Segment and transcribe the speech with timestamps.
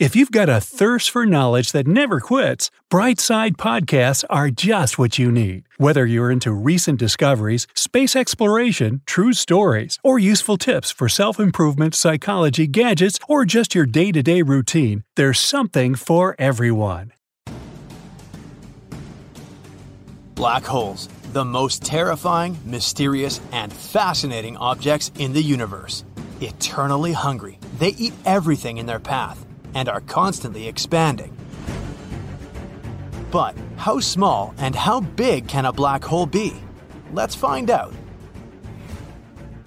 [0.00, 5.18] If you've got a thirst for knowledge that never quits, Brightside Podcasts are just what
[5.18, 5.64] you need.
[5.76, 11.94] Whether you're into recent discoveries, space exploration, true stories, or useful tips for self improvement,
[11.94, 17.12] psychology, gadgets, or just your day to day routine, there's something for everyone.
[20.34, 26.04] Black holes, the most terrifying, mysterious, and fascinating objects in the universe.
[26.40, 31.36] Eternally hungry, they eat everything in their path and are constantly expanding.
[33.30, 36.54] But how small and how big can a black hole be?
[37.12, 37.94] Let's find out.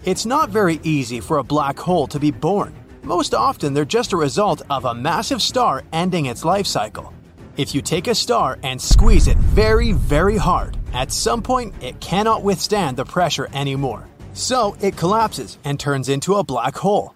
[0.04, 2.74] It's not very easy for a black hole to be born.
[3.04, 7.14] Most often, they're just a result of a massive star ending its life cycle.
[7.56, 12.00] If you take a star and squeeze it very, very hard, at some point it
[12.00, 14.08] cannot withstand the pressure anymore.
[14.34, 17.14] So it collapses and turns into a black hole.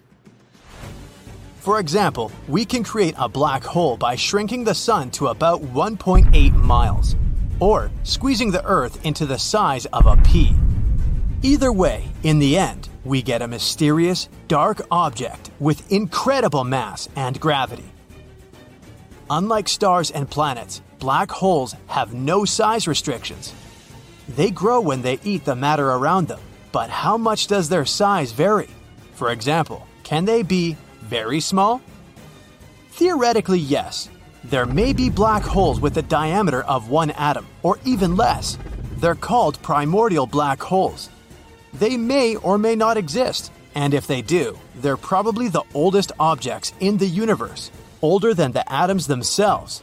[1.68, 6.54] For example, we can create a black hole by shrinking the sun to about 1.8
[6.54, 7.14] miles,
[7.60, 10.56] or squeezing the Earth into the size of a pea.
[11.42, 17.38] Either way, in the end, we get a mysterious, dark object with incredible mass and
[17.38, 17.92] gravity.
[19.28, 23.52] Unlike stars and planets, black holes have no size restrictions.
[24.26, 26.40] They grow when they eat the matter around them,
[26.72, 28.70] but how much does their size vary?
[29.12, 31.80] For example, can they be very small?
[32.90, 34.10] Theoretically, yes.
[34.44, 38.58] There may be black holes with a diameter of one atom, or even less.
[38.98, 41.08] They're called primordial black holes.
[41.72, 46.72] They may or may not exist, and if they do, they're probably the oldest objects
[46.80, 47.70] in the universe,
[48.02, 49.82] older than the atoms themselves.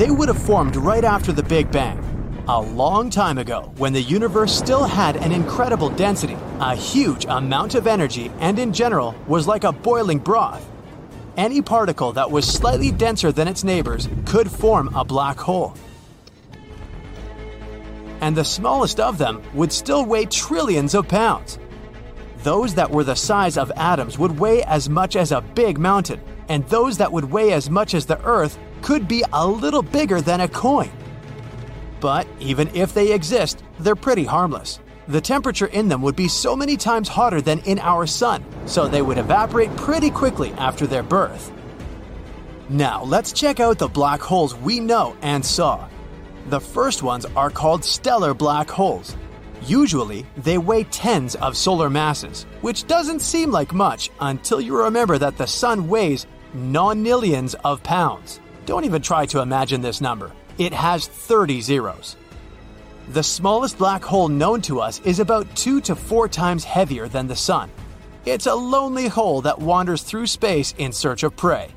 [0.00, 1.98] They would have formed right after the Big Bang.
[2.48, 7.74] A long time ago, when the universe still had an incredible density, a huge amount
[7.74, 10.66] of energy, and in general was like a boiling broth.
[11.36, 15.74] Any particle that was slightly denser than its neighbors could form a black hole.
[18.22, 21.58] And the smallest of them would still weigh trillions of pounds.
[22.38, 26.22] Those that were the size of atoms would weigh as much as a big mountain,
[26.48, 30.20] and those that would weigh as much as the Earth could be a little bigger
[30.20, 30.90] than a coin.
[32.00, 34.80] But even if they exist, they're pretty harmless.
[35.08, 38.86] The temperature in them would be so many times hotter than in our sun, so
[38.86, 41.52] they would evaporate pretty quickly after their birth.
[42.68, 45.88] Now, let's check out the black holes we know and saw.
[46.48, 49.16] The first ones are called stellar black holes.
[49.66, 55.18] Usually, they weigh tens of solar masses, which doesn't seem like much until you remember
[55.18, 58.40] that the sun weighs nonillions of pounds.
[58.70, 60.30] Don't even try to imagine this number.
[60.56, 62.14] It has 30 zeros.
[63.08, 67.26] The smallest black hole known to us is about 2 to 4 times heavier than
[67.26, 67.68] the Sun.
[68.26, 71.74] It's a lonely hole that wanders through space in search of prey.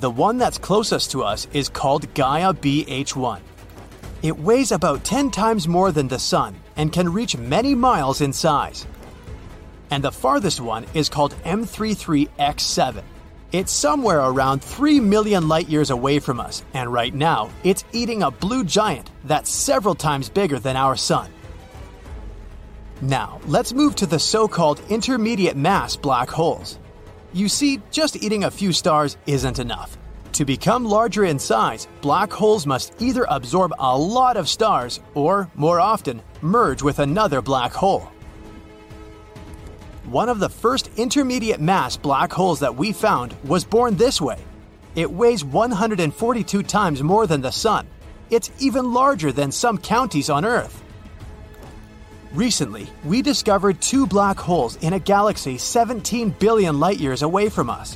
[0.00, 3.40] The one that's closest to us is called Gaia BH1.
[4.22, 8.32] It weighs about 10 times more than the Sun and can reach many miles in
[8.32, 8.86] size.
[9.90, 13.02] And the farthest one is called M33X7.
[13.54, 18.24] It's somewhere around 3 million light years away from us, and right now, it's eating
[18.24, 21.30] a blue giant that's several times bigger than our Sun.
[23.00, 26.80] Now, let's move to the so called intermediate mass black holes.
[27.32, 29.98] You see, just eating a few stars isn't enough.
[30.32, 35.48] To become larger in size, black holes must either absorb a lot of stars or,
[35.54, 38.10] more often, merge with another black hole.
[40.06, 44.38] One of the first intermediate mass black holes that we found was born this way.
[44.94, 47.86] It weighs 142 times more than the Sun.
[48.28, 50.82] It's even larger than some counties on Earth.
[52.34, 57.70] Recently, we discovered two black holes in a galaxy 17 billion light years away from
[57.70, 57.94] us.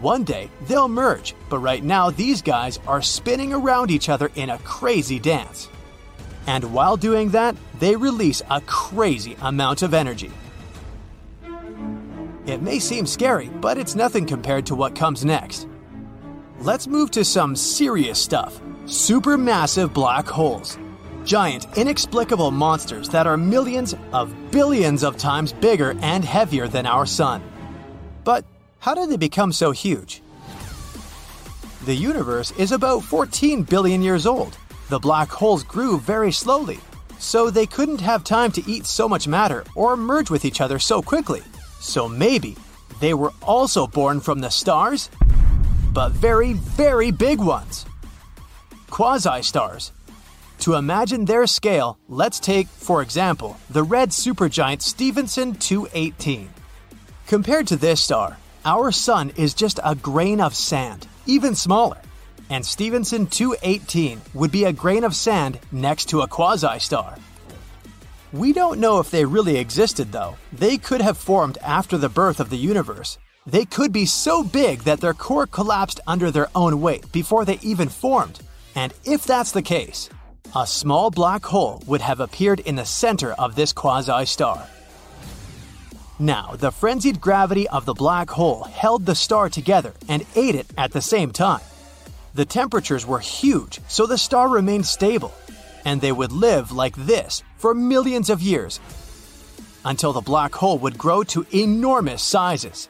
[0.00, 4.50] One day, they'll merge, but right now, these guys are spinning around each other in
[4.50, 5.70] a crazy dance.
[6.46, 10.30] And while doing that, they release a crazy amount of energy.
[12.48, 15.68] It may seem scary, but it's nothing compared to what comes next.
[16.60, 20.78] Let's move to some serious stuff supermassive black holes.
[21.26, 27.04] Giant, inexplicable monsters that are millions of billions of times bigger and heavier than our
[27.04, 27.42] Sun.
[28.24, 28.46] But
[28.78, 30.22] how did they become so huge?
[31.84, 34.56] The universe is about 14 billion years old.
[34.88, 36.80] The black holes grew very slowly,
[37.18, 40.78] so they couldn't have time to eat so much matter or merge with each other
[40.78, 41.42] so quickly.
[41.80, 42.56] So maybe
[43.00, 45.10] they were also born from the stars?
[45.92, 47.86] But very, very big ones.
[48.90, 49.92] Quasi stars.
[50.60, 56.50] To imagine their scale, let's take, for example, the red supergiant Stephenson 218.
[57.28, 61.98] Compared to this star, our Sun is just a grain of sand, even smaller.
[62.50, 67.16] And Stephenson 218 would be a grain of sand next to a quasi star.
[68.32, 70.36] We don't know if they really existed, though.
[70.52, 73.16] They could have formed after the birth of the universe.
[73.46, 77.58] They could be so big that their core collapsed under their own weight before they
[77.62, 78.40] even formed.
[78.74, 80.10] And if that's the case,
[80.54, 84.68] a small black hole would have appeared in the center of this quasi star.
[86.18, 90.66] Now, the frenzied gravity of the black hole held the star together and ate it
[90.76, 91.62] at the same time.
[92.34, 95.32] The temperatures were huge, so the star remained stable,
[95.86, 98.80] and they would live like this for millions of years
[99.84, 102.88] until the black hole would grow to enormous sizes.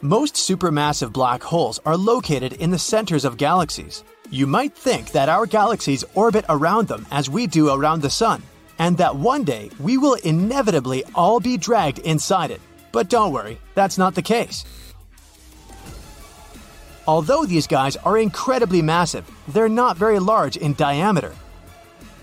[0.00, 4.04] Most supermassive black holes are located in the centers of galaxies.
[4.30, 8.42] You might think that our galaxies orbit around them as we do around the Sun,
[8.78, 12.60] and that one day we will inevitably all be dragged inside it.
[12.92, 14.64] But don't worry, that's not the case.
[17.06, 21.34] Although these guys are incredibly massive, they're not very large in diameter.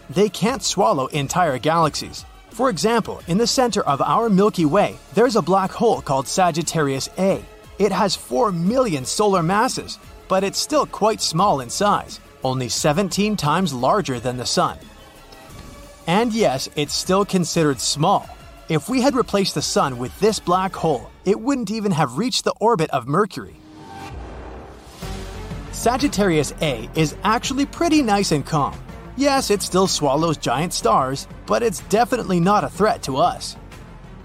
[0.09, 2.25] They can't swallow entire galaxies.
[2.51, 7.09] For example, in the center of our Milky Way, there's a black hole called Sagittarius
[7.17, 7.43] A.
[7.79, 13.35] It has 4 million solar masses, but it's still quite small in size, only 17
[13.35, 14.77] times larger than the Sun.
[16.07, 18.29] And yes, it's still considered small.
[18.69, 22.45] If we had replaced the Sun with this black hole, it wouldn't even have reached
[22.45, 23.55] the orbit of Mercury.
[25.71, 28.75] Sagittarius A is actually pretty nice and calm.
[29.17, 33.55] Yes, it still swallows giant stars, but it's definitely not a threat to us.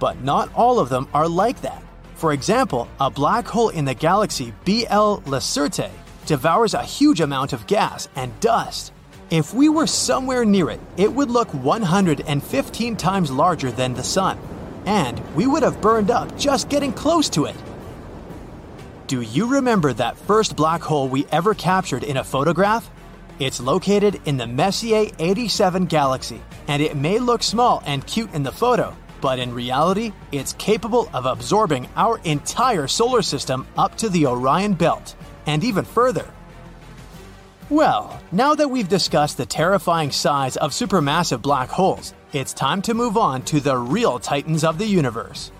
[0.00, 1.84] But not all of them are like that.
[2.16, 5.90] For example, a black hole in the galaxy BL Lacertae
[6.26, 8.92] devours a huge amount of gas and dust.
[9.30, 14.38] If we were somewhere near it, it would look 115 times larger than the Sun,
[14.86, 17.56] and we would have burned up just getting close to it.
[19.06, 22.90] Do you remember that first black hole we ever captured in a photograph?
[23.40, 28.42] It's located in the Messier 87 galaxy, and it may look small and cute in
[28.42, 34.10] the photo, but in reality, it's capable of absorbing our entire solar system up to
[34.10, 35.14] the Orion Belt,
[35.46, 36.28] and even further.
[37.70, 42.92] Well, now that we've discussed the terrifying size of supermassive black holes, it's time to
[42.92, 45.50] move on to the real titans of the universe.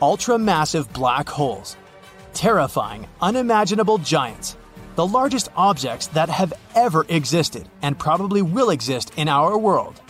[0.00, 1.76] Ultramassive black holes
[2.34, 4.56] terrifying, unimaginable giants,
[4.94, 10.00] the largest objects that have ever existed and probably will exist in our world.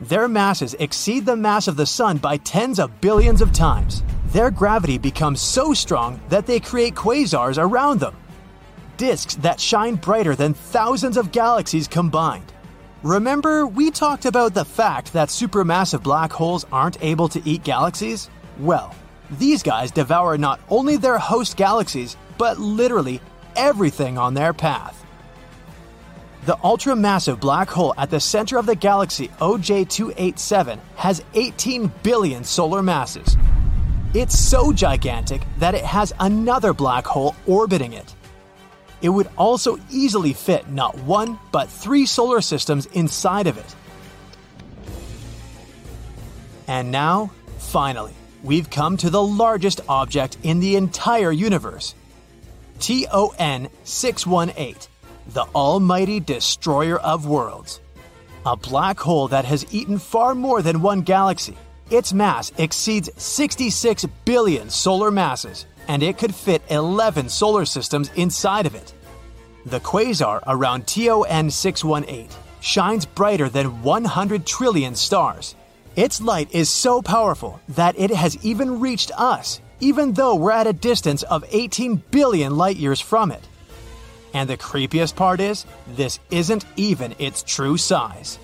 [0.00, 4.02] Their masses exceed the mass of the Sun by tens of billions of times.
[4.26, 8.16] Their gravity becomes so strong that they create quasars around them,
[8.96, 12.52] disks that shine brighter than thousands of galaxies combined.
[13.02, 18.28] Remember, we talked about the fact that supermassive black holes aren't able to eat galaxies?
[18.58, 18.94] Well,
[19.38, 23.20] these guys devour not only their host galaxies, but literally
[23.56, 25.04] everything on their path.
[26.46, 32.82] The ultra-massive black hole at the center of the galaxy OJ287 has 18 billion solar
[32.82, 33.36] masses.
[34.14, 38.14] It's so gigantic that it has another black hole orbiting it.
[39.02, 43.76] It would also easily fit not one, but three solar systems inside of it.
[46.66, 51.94] And now, finally, we've come to the largest object in the entire universe
[52.80, 54.74] TON 618,
[55.28, 57.80] the almighty destroyer of worlds.
[58.46, 61.56] A black hole that has eaten far more than one galaxy.
[61.90, 68.64] Its mass exceeds 66 billion solar masses, and it could fit 11 solar systems inside
[68.64, 68.94] of it.
[69.66, 72.28] The quasar around TON 618
[72.60, 75.54] shines brighter than 100 trillion stars.
[75.96, 80.66] Its light is so powerful that it has even reached us, even though we're at
[80.66, 83.46] a distance of 18 billion light years from it.
[84.32, 88.38] And the creepiest part is, this isn't even its true size.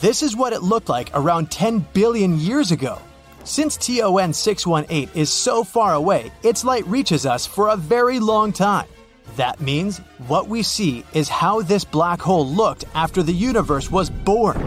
[0.00, 2.98] This is what it looked like around 10 billion years ago.
[3.44, 8.52] Since TON 618 is so far away, its light reaches us for a very long
[8.52, 8.86] time.
[9.36, 14.10] That means what we see is how this black hole looked after the universe was
[14.10, 14.58] born.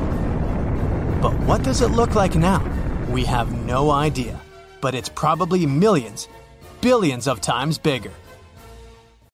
[1.21, 2.63] But what does it look like now?
[3.09, 4.39] We have no idea,
[4.81, 6.27] but it's probably millions,
[6.81, 8.11] billions of times bigger.